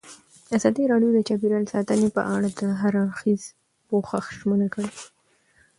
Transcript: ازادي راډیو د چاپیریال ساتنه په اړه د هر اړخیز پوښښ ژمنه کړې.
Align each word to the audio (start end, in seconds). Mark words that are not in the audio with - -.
ازادي 0.57 0.83
راډیو 0.91 1.09
د 1.13 1.19
چاپیریال 1.27 1.65
ساتنه 1.73 2.07
په 2.15 2.21
اړه 2.35 2.47
د 2.59 2.61
هر 2.81 2.93
اړخیز 3.03 3.41
پوښښ 3.89 4.25
ژمنه 4.39 4.67
کړې. 4.73 4.91